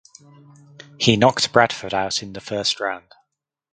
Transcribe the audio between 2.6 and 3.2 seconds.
round.